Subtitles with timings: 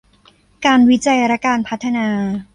[0.65, 2.07] การวิจัยและการพัฒนา